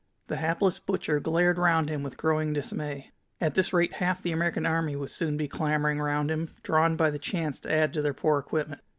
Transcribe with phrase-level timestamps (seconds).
[0.29, 3.11] The hapless butcher glared round him with growing dismay.
[3.39, 7.11] At this rate half the American army would soon be clamoring round him, drawn by
[7.11, 8.81] the chance to add to their poor equipment.